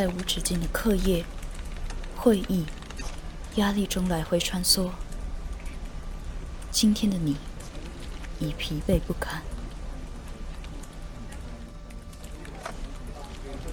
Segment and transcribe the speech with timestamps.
[0.00, 1.26] 在无止境的课业、
[2.16, 2.64] 会议、
[3.56, 4.92] 压力中来回穿梭。
[6.70, 7.36] 今天的你
[8.38, 9.42] 已疲惫不堪，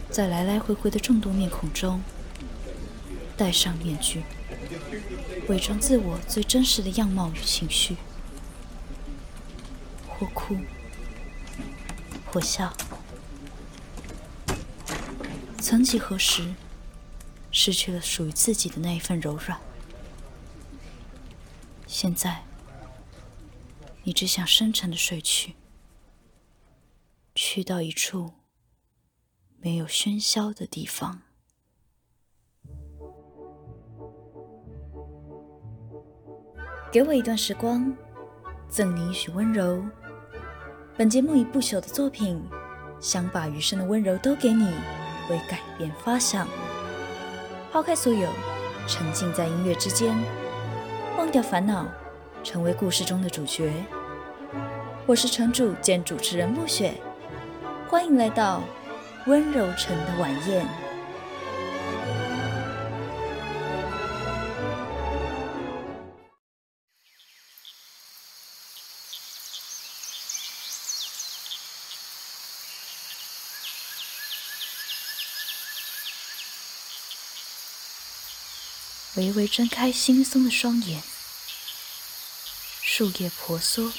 [0.10, 2.02] 在来来回回的众多面孔中，
[3.38, 4.24] 戴上面具，
[5.48, 7.96] 伪装自我最真实的样貌与情绪，
[10.10, 10.58] 或哭，
[12.26, 12.74] 或笑。
[15.70, 16.54] 曾几何时，
[17.52, 19.60] 失去了属于自己的那一份柔软。
[21.86, 22.42] 现在，
[24.04, 25.56] 你只想深沉的睡去，
[27.36, 28.32] 去到一处
[29.58, 31.22] 没有喧嚣的地方。
[36.90, 37.94] 给我一段时光，
[38.70, 39.84] 赠你一许温柔。
[40.98, 42.42] 本节目以不朽的作品，
[43.02, 44.74] 想把余生的温柔都给你。
[45.30, 46.48] 为改变发想，
[47.72, 48.30] 抛开所有，
[48.88, 50.16] 沉浸在音乐之间，
[51.18, 51.86] 忘掉烦恼，
[52.44, 53.72] 成为故事中的主角。
[55.06, 56.94] 我是城主兼主持人暮雪，
[57.90, 58.62] 欢迎来到
[59.26, 60.87] 温柔城的晚宴。
[79.18, 81.02] 微微睁开惺忪的双眼，
[82.84, 83.92] 树叶婆娑，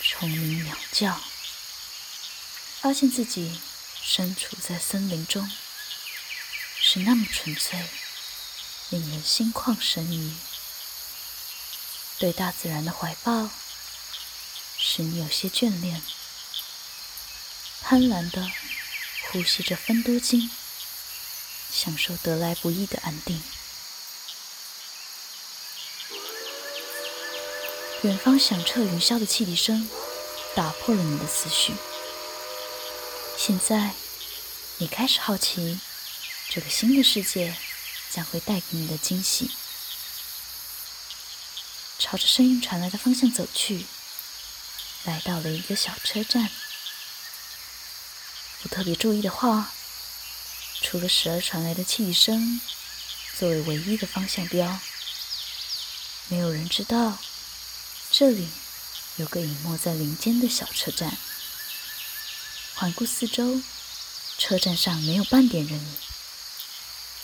[0.00, 1.20] 虫鸣鸟叫，
[2.80, 3.60] 发现自己
[4.00, 5.50] 身处在森林中，
[6.80, 7.84] 是那么纯粹，
[8.90, 10.36] 令人心旷神怡。
[12.20, 13.50] 对大自然的怀抱，
[14.78, 16.00] 使你有些眷恋，
[17.82, 18.52] 贪婪地
[19.24, 20.48] 呼吸着芬多精，
[21.72, 23.42] 享受得来不易的安定。
[28.06, 29.90] 远方响彻云霄的汽笛声，
[30.54, 31.74] 打破了你的思绪。
[33.36, 33.94] 现在，
[34.76, 35.80] 你开始好奇，
[36.48, 37.56] 这个新的世界
[38.12, 39.50] 将会带给你的惊喜。
[41.98, 43.86] 朝着声音传来的方向走去，
[45.02, 46.48] 来到了一个小车站。
[48.62, 49.72] 不特别注意的话，
[50.80, 52.60] 除了时而传来的汽笛声
[53.36, 54.78] 作为唯一的方向标，
[56.28, 57.18] 没有人知道。
[58.18, 58.48] 这里
[59.16, 61.18] 有个隐没在林间的小车站。
[62.74, 63.60] 环顾四周，
[64.38, 65.96] 车站上没有半点人影，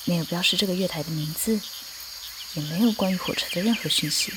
[0.04, 1.58] 没有标示这个月台的名字，
[2.52, 4.34] 也没有关于火车的任何讯息。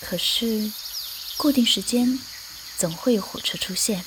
[0.00, 0.72] 可是，
[1.36, 2.18] 固定时间
[2.76, 4.04] 总会有火车出现。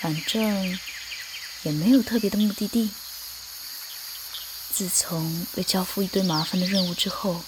[0.00, 0.80] 反正
[1.62, 2.90] 也没有特别的目的地。
[4.74, 7.44] 自从被交付一堆麻烦的任务之后。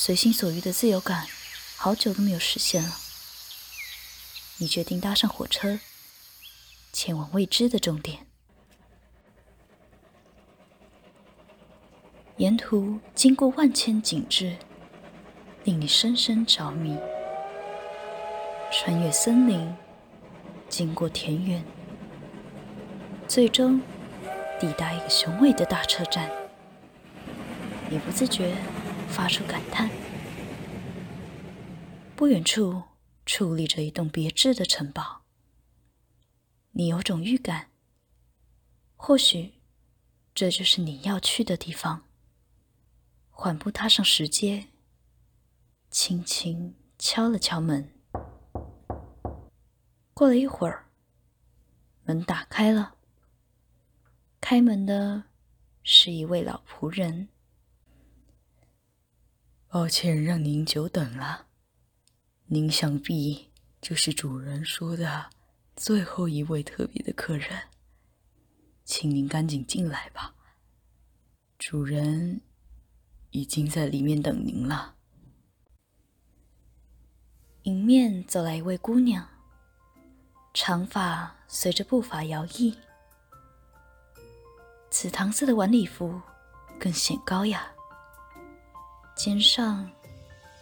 [0.00, 1.26] 随心所欲的自由感，
[1.76, 2.96] 好久都没有实现了。
[4.58, 5.80] 你决定搭上火车，
[6.92, 8.24] 前往未知的终点。
[12.36, 14.56] 沿途经过万千景致，
[15.64, 16.96] 令你深深着迷。
[18.70, 19.74] 穿越森林，
[20.68, 21.64] 经过田园，
[23.26, 23.82] 最终
[24.60, 26.30] 抵达一个雄伟的大车站。
[27.90, 28.54] 你不自觉。
[29.08, 29.90] 发出感叹。
[32.14, 32.82] 不远处
[33.24, 35.22] 矗立着一栋别致的城堡。
[36.72, 37.70] 你有种预感，
[38.96, 39.54] 或许
[40.34, 42.04] 这就是你要去的地方。
[43.30, 44.66] 缓步踏上石阶，
[45.90, 47.92] 轻轻敲了敲门。
[50.12, 50.86] 过了一会儿，
[52.04, 52.96] 门打开了。
[54.40, 55.24] 开门的
[55.84, 57.28] 是一位老仆人。
[59.70, 61.44] 抱歉，让您久等了。
[62.46, 63.50] 您想必
[63.82, 65.28] 就是主人说的
[65.76, 67.64] 最后一位特别的客人，
[68.86, 70.34] 请您赶紧进来吧。
[71.58, 72.40] 主人
[73.32, 74.94] 已经在里面等您了。
[77.64, 79.28] 迎面走来一位姑娘，
[80.54, 82.74] 长发随着步伐摇曳，
[84.88, 86.22] 紫糖色的晚礼服
[86.80, 87.70] 更显高雅。
[89.18, 89.84] 肩上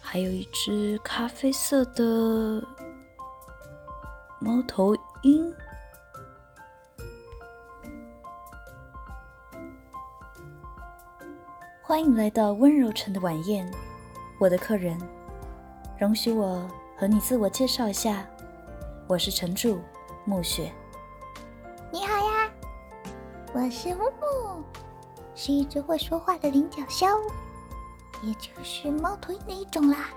[0.01, 2.03] 还有一只咖啡色的
[4.39, 5.53] 猫头鹰。
[11.83, 13.71] 欢迎来到温柔城的晚宴，
[14.39, 14.97] 我的客人，
[15.99, 16.67] 容许我
[16.97, 18.27] 和你自我介绍一下，
[19.05, 19.79] 我是城主
[20.25, 20.73] 暮雪。
[21.91, 22.51] 你好呀，
[23.53, 24.63] 我是木木，
[25.35, 27.15] 是一只会说话的菱角鸮，
[28.23, 30.09] 也就是猫头鹰的一种啦，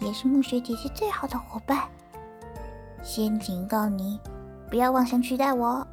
[0.00, 1.88] 也是木雪姐姐最好的伙伴。
[3.02, 4.18] 先警告你，
[4.68, 5.86] 不要妄想取代我。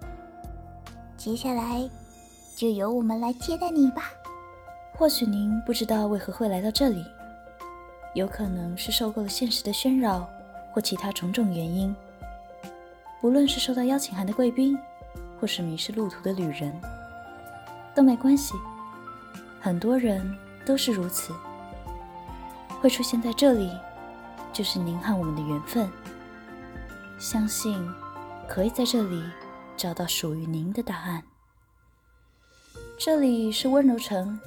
[1.15, 1.87] 接下来
[2.55, 4.03] 就由我们来接待你吧。
[4.95, 7.05] 或许您不知道为何会来到这里，
[8.13, 10.27] 有可能是受够了现实的喧扰，
[10.71, 11.95] 或其他种种原因。
[13.21, 14.77] 不论是收到邀请函的贵宾，
[15.39, 16.73] 或是迷失路途的旅人，
[17.95, 18.53] 都没关系。
[19.61, 21.33] 很多人都是如此，
[22.81, 23.71] 会出现在这里，
[24.51, 25.89] 就是您和我们的缘分。
[27.19, 27.89] 相信
[28.47, 29.23] 可以在这里
[29.77, 31.23] 找到属于您的答案。
[32.97, 34.39] 这里是温柔城，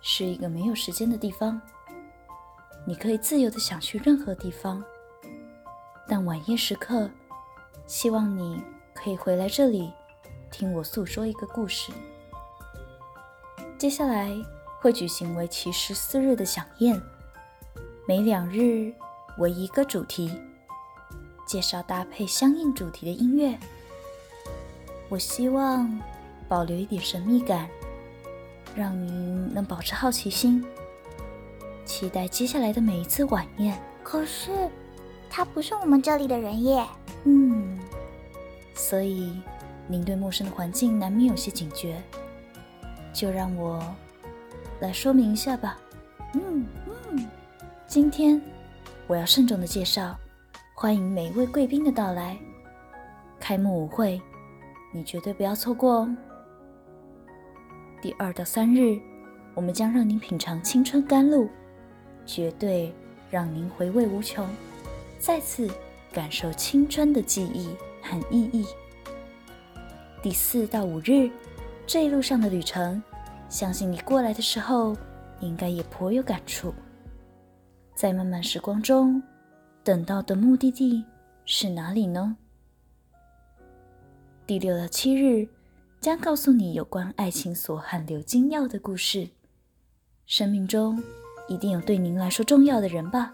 [0.00, 1.60] 是一个没有时间的地方，
[2.86, 4.82] 你可以自由的想去任何地方。
[6.06, 7.10] 但晚夜时刻，
[7.86, 8.62] 希望你
[8.94, 9.92] 可以回来这里。
[10.50, 11.92] 听我诉说一个故事。
[13.76, 14.30] 接下来
[14.80, 17.00] 会举行为期十四日的飨宴，
[18.06, 18.92] 每两日
[19.38, 20.30] 为一个主题，
[21.46, 23.58] 介绍搭配相应主题的音乐。
[25.08, 26.00] 我希望
[26.48, 27.68] 保留一点神秘感，
[28.74, 30.64] 让您能保持好奇心，
[31.84, 33.78] 期待接下来的每一次晚宴。
[34.02, 34.50] 可是
[35.28, 36.86] 他不是我们这里的人耶。
[37.24, 37.78] 嗯，
[38.74, 39.40] 所以。
[39.90, 41.98] 您对陌生的环境难免有些警觉，
[43.10, 43.82] 就让我
[44.80, 45.78] 来说明一下吧。
[46.34, 46.64] 嗯
[47.10, 47.26] 嗯，
[47.86, 48.40] 今天
[49.06, 50.16] 我要慎重的介绍，
[50.74, 52.38] 欢迎每一位贵宾的到来。
[53.40, 54.20] 开幕舞会，
[54.92, 56.16] 你绝对不要错过哦。
[58.00, 58.98] 第二到三日，
[59.54, 61.48] 我们将让您品尝青春甘露，
[62.24, 62.94] 绝对
[63.30, 64.48] 让您回味无穷，
[65.18, 65.68] 再次
[66.12, 67.68] 感受青春的记忆
[68.02, 68.66] 和意义。
[70.22, 71.30] 第四到五日，
[71.86, 73.02] 这一路上的旅程，
[73.48, 74.96] 相信你过来的时候，
[75.40, 76.72] 应该也颇有感触。
[77.94, 79.22] 在漫漫时光中，
[79.82, 81.04] 等到的目的地
[81.44, 82.36] 是哪里呢？
[84.46, 85.48] 第六到七日，
[86.00, 89.28] 将告诉你有关爱情锁和流金钥的故事。
[90.26, 91.02] 生命中
[91.48, 93.32] 一定有对您来说重要的人吧？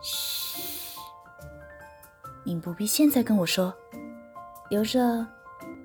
[0.00, 0.98] 嘘，
[2.44, 3.74] 您不必现在跟我说，
[4.70, 5.26] 留着。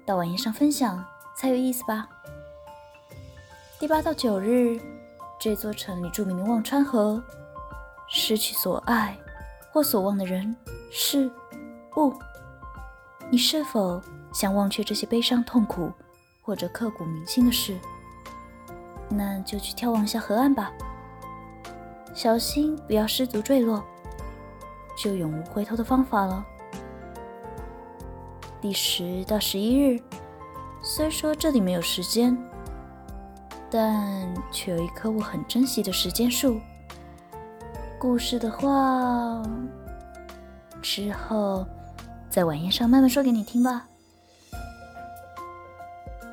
[0.03, 1.03] 到晚宴上分享
[1.36, 2.09] 才有意思吧。
[3.81, 4.80] 第八到九日，
[5.39, 7.19] 这座城里著名的忘川河，
[8.07, 9.18] 失去所爱
[9.72, 10.56] 或所望的人
[10.92, 11.28] 事
[11.98, 12.13] 物，
[13.31, 14.00] 你是否
[14.31, 15.92] 想忘却这些悲伤痛苦
[16.44, 17.75] 或者刻骨铭心的事？
[19.10, 20.72] 那就去眺望一下河岸吧，
[22.13, 23.84] 小心不要失足坠落，
[24.95, 26.45] 就永无回头的方法了。
[28.62, 30.00] 第十到十一日，
[30.84, 32.38] 虽说这里没有时间，
[33.72, 36.60] 但却有一棵我很珍惜的时间树。
[37.98, 39.42] 故事的话，
[40.82, 41.66] 之后
[42.30, 43.88] 在晚宴上慢慢说给你听吧。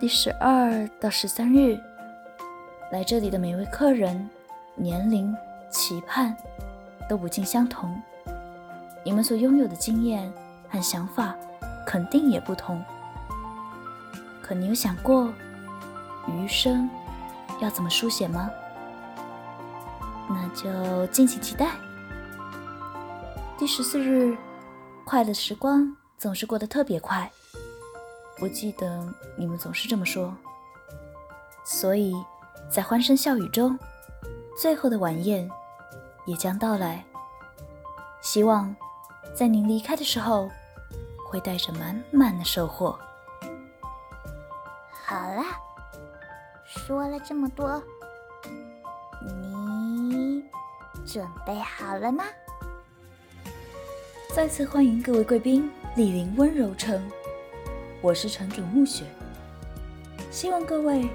[0.01, 1.79] 第十二到十三日，
[2.91, 4.29] 来这里的每位客人，
[4.75, 5.33] 年龄、
[5.71, 6.37] 期盼
[7.09, 8.01] 都不尽相同，
[9.05, 10.33] 你们所拥有的经验
[10.69, 11.37] 和想法。
[11.87, 12.85] 肯定也不同，
[14.43, 15.33] 可你有想过
[16.27, 16.87] 余生
[17.61, 18.51] 要怎么书写吗？
[20.29, 21.73] 那就敬请期待。
[23.57, 24.37] 第十四日，
[25.05, 27.31] 快乐时光总是过得特别快，
[28.41, 30.35] 我记得你们总是这么说。
[31.65, 32.15] 所以
[32.71, 33.79] 在欢声笑语中，
[34.57, 35.51] 最后的晚宴
[36.27, 37.05] 也将到来。
[38.21, 38.75] 希望
[39.35, 40.49] 在您离开的时候。
[41.31, 42.99] 会带着满满的收获。
[45.05, 45.45] 好了，
[46.89, 47.83] 说了这么多，
[49.23, 50.43] 你
[51.05, 52.25] 准备好了吗？
[54.35, 56.99] 再次欢迎各位贵宾莅临温柔城，
[58.01, 59.05] 我是城主暮雪，
[60.31, 61.07] 希望各位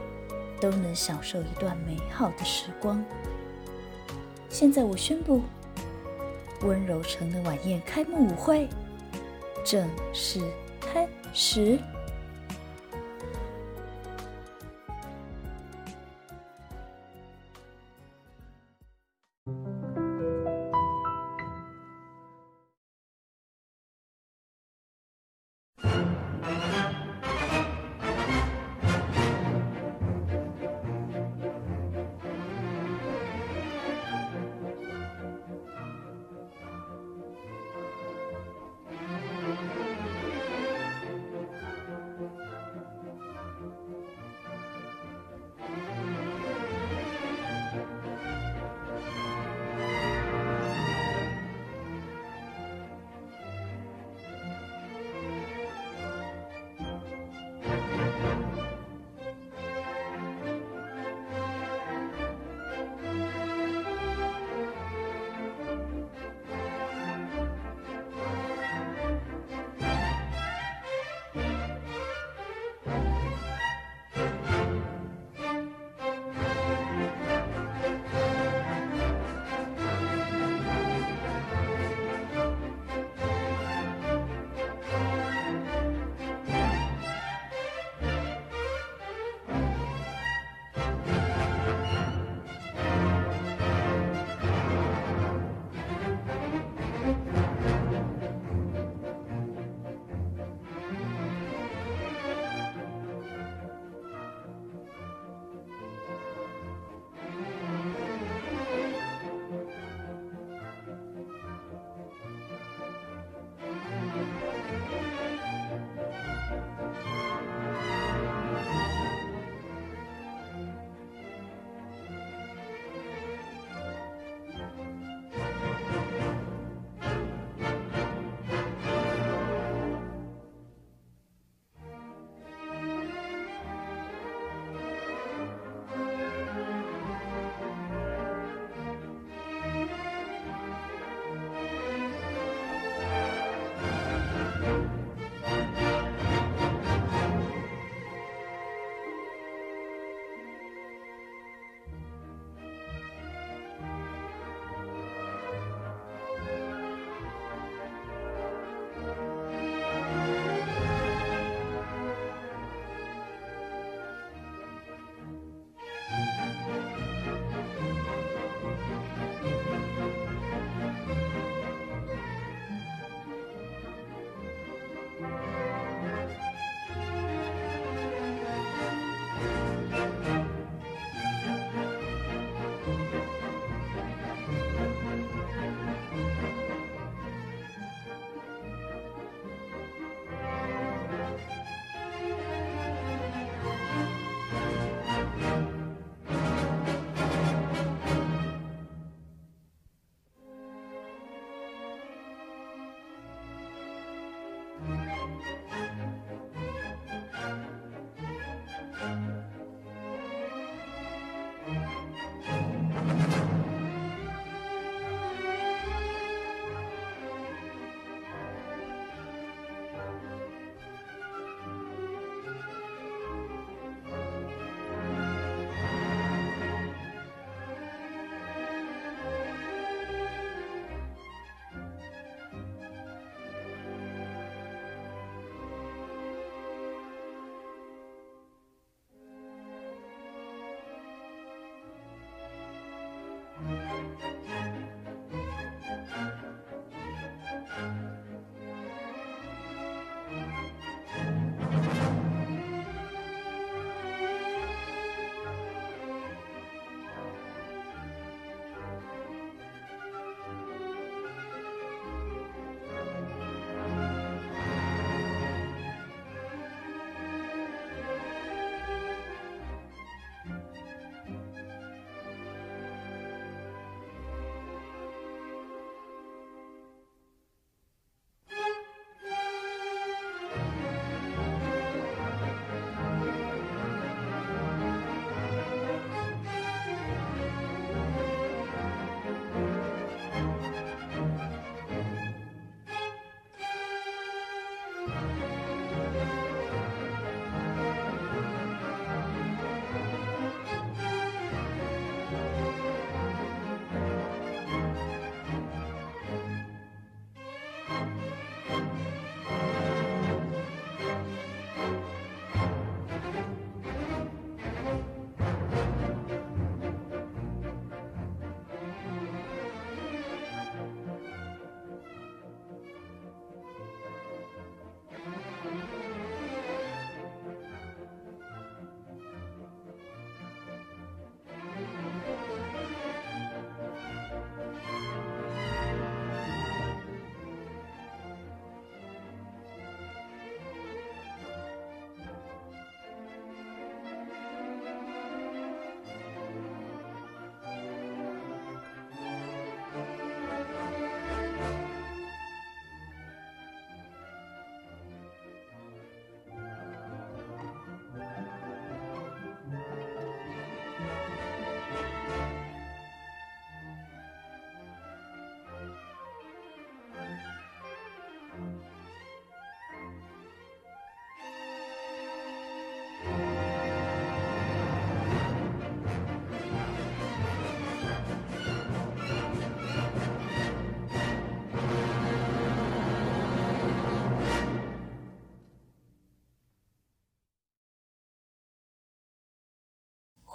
[0.61, 3.03] 都能享受一段美好的时光。
[4.49, 5.41] 现在我宣布，
[6.61, 8.69] 温柔城的晚宴开幕舞会。
[9.65, 10.39] 正式
[10.79, 11.79] 开始。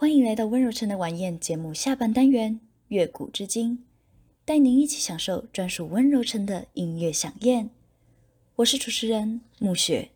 [0.09, 2.55] 欢迎来到温柔城的晚宴节目下半单元
[2.88, 3.77] 《乐古知今》，
[4.47, 7.69] 带您一起享受专属温柔城的音乐响宴。
[8.57, 10.09] 我是主持人暮雪。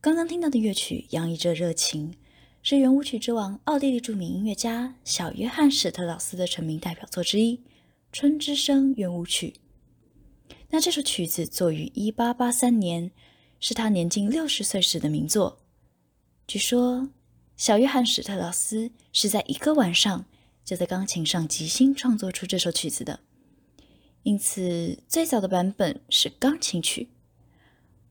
[0.00, 2.14] 刚刚听到的乐曲洋溢着热情，
[2.62, 7.56] 是圆舞曲之王奥地利著名音乐家小约翰·史特劳斯的成名代表作之一
[8.12, 9.54] 《春之声圆舞曲》。
[10.68, 13.10] 那这首曲子作于1883年，
[13.58, 15.58] 是他年近六十岁时的名作。
[16.46, 17.08] 据说。
[17.60, 20.24] 小约翰·史特劳斯是在一个晚上
[20.64, 23.20] 就在钢琴上即兴创作出这首曲子的，
[24.22, 27.10] 因此最早的版本是钢琴曲，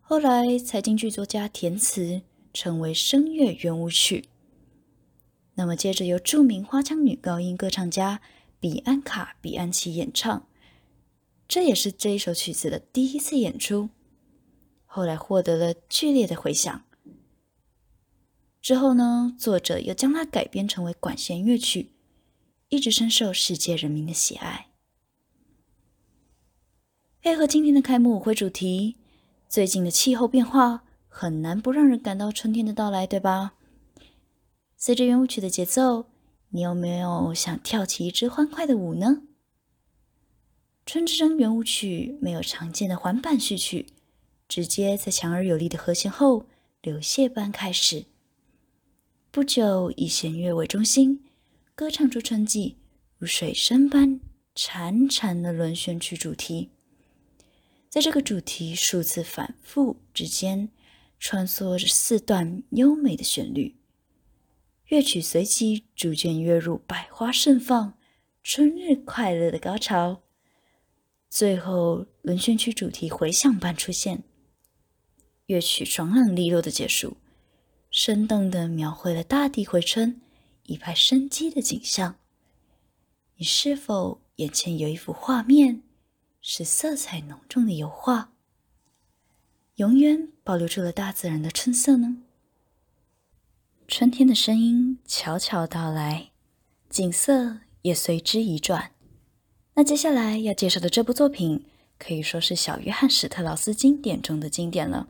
[0.02, 2.22] 后来才经剧作家填词，
[2.54, 4.26] 成为声乐圆舞曲。
[5.56, 8.22] 那么接着由著名花腔女高音歌唱家
[8.60, 10.46] 比安卡·比安奇演唱，
[11.48, 13.90] 这也是这一首曲子的第一次演出，
[14.86, 16.84] 后来获得了剧烈的回响。
[18.62, 21.92] 之后呢，作者又将它改编成为管弦乐曲，
[22.68, 24.68] 一直深受世界人民的喜爱。
[27.22, 28.96] 配合今天的开幕舞会主题，
[29.48, 33.54] 最近的气候变化很难不让人感到春天的到来，对吧？
[34.78, 36.06] 随着圆舞曲的节奏，
[36.50, 39.24] 你有没有想跳起一支欢快的舞呢？
[40.86, 43.88] 春之声圆舞曲没有常见的环板序曲，
[44.48, 46.46] 直接在强而有力的和弦后
[46.82, 48.06] 流泻般开始。
[49.32, 51.24] 不久，以弦乐为中心，
[51.76, 52.78] 歌唱出春季
[53.20, 54.20] 如水声般
[54.56, 56.72] 潺潺的轮旋曲主题。
[57.90, 60.72] 在这个主题数次反复之间，
[61.20, 63.76] 穿梭着四段优美的旋律，
[64.88, 68.00] 乐曲随即逐渐跃入百花盛放、
[68.42, 70.24] 春日快乐的高潮。
[71.30, 74.24] 最后，轮旋曲主题回响般出现，
[75.46, 77.18] 乐曲爽朗利落的结束。
[78.02, 80.22] 生动地描绘了大地回春、
[80.68, 82.16] 一派生机的景象。
[83.36, 85.82] 你是否眼前有一幅画面，
[86.40, 88.32] 是色彩浓重的油画，
[89.76, 92.20] 永远保留住了大自然的春色呢？
[93.86, 96.30] 春天的声音悄悄到来，
[96.90, 98.92] 景色也随之移转。
[99.74, 101.66] 那接下来要介绍的这部作品，
[101.98, 105.10] 可以说是小约翰·史特劳斯经典中的经典了。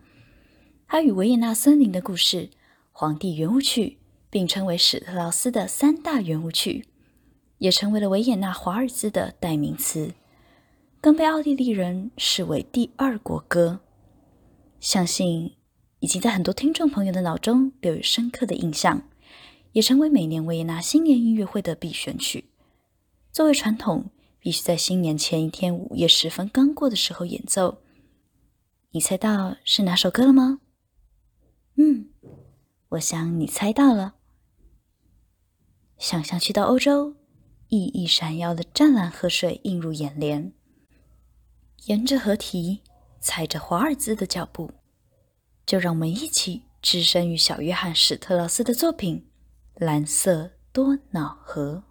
[0.88, 2.50] 他与维也纳森林的故事。
[3.00, 3.98] 皇帝圆舞曲
[4.30, 6.86] 并称为史特劳斯的三大圆舞曲，
[7.60, 10.12] 也成为了维也纳华尔兹的代名词，
[11.00, 13.80] 更被奥地利人视为第二国歌。
[14.82, 15.56] 相信
[16.02, 19.04] 已经在很多听众朋友的脑中留有深刻的印象，
[19.72, 22.50] 也成为每年维也纳新年音乐会的必选曲。
[23.32, 27.78] 作为传统，必须在新年前一天午夜时分刚过的时候演奏。
[28.92, 30.60] 你猜到是哪首歌了吗？
[31.78, 32.10] 嗯。
[32.90, 34.16] 我想你猜到了。
[36.00, 37.16] 想象去到欧洲，
[37.68, 40.54] 熠熠闪耀的湛蓝河水映入眼帘，
[41.86, 42.82] 沿着河堤，
[43.20, 44.72] 踩着华尔兹的脚步，
[45.66, 49.28] 就让我们一起置身于小约翰·史特劳斯的作品
[49.86, 51.84] 《蓝色多瑙河》。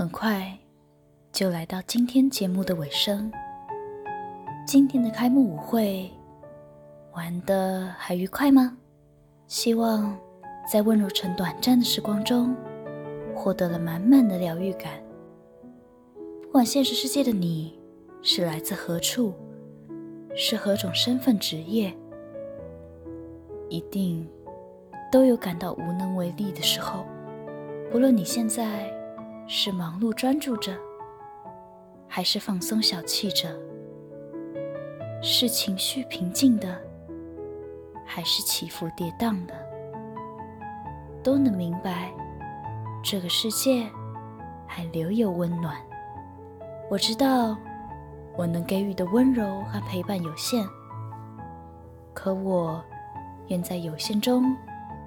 [0.00, 0.50] 很快
[1.30, 3.30] 就来到今天节目的尾声。
[4.66, 6.10] 今天的开幕舞会
[7.12, 8.78] 玩的还愉快吗？
[9.46, 10.18] 希望
[10.66, 12.56] 在温柔城短暂的时光中，
[13.34, 14.94] 获得了满满的疗愈感。
[16.40, 17.78] 不管现实世界的你
[18.22, 19.34] 是来自何处，
[20.34, 21.94] 是何种身份职业，
[23.68, 24.26] 一定
[25.12, 27.04] 都有感到无能为力的时候。
[27.92, 28.90] 不论你现在，
[29.52, 30.72] 是忙碌专注着，
[32.06, 33.52] 还是放松小憩着？
[35.20, 36.80] 是情绪平静的，
[38.06, 39.54] 还是起伏跌宕的？
[41.20, 42.12] 都能明白，
[43.02, 43.90] 这个世界
[44.68, 45.76] 还留有温暖。
[46.88, 47.58] 我知道，
[48.36, 50.64] 我能给予的温柔和陪伴有限，
[52.14, 52.80] 可我
[53.48, 54.56] 愿在有限中，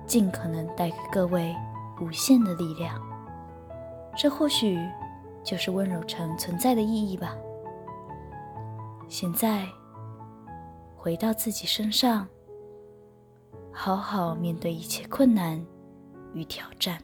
[0.05, 1.55] 尽可能带给各位
[2.01, 3.12] 无限的力量。
[4.15, 4.77] 这或许
[5.43, 7.35] 就是温柔城存在的意义吧。
[9.09, 9.67] 现在
[10.95, 12.27] 回到自己身上，
[13.71, 15.63] 好好面对一切困难
[16.33, 17.01] 与挑战。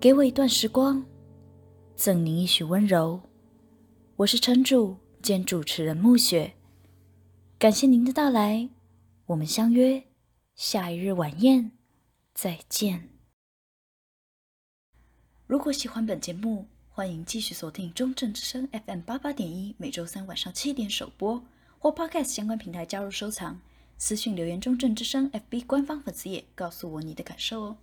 [0.00, 1.04] 给我一段时光，
[1.94, 3.20] 赠您一许温柔。
[4.16, 6.54] 我是城主兼主持人暮雪，
[7.58, 8.70] 感谢您的到来，
[9.26, 10.02] 我们相约
[10.54, 11.72] 下一日晚宴，
[12.32, 13.15] 再见。
[15.46, 21.40] 如果喜欢本节目，欢迎继续锁定中正之声 FM 八八点一，每周三晚上七点首播，
[21.78, 23.60] 或 Podcast 相关平台加入收藏，
[23.96, 27.76] 私信留言中正之声 FB 官方粉丝页，告诉我你的感受哦。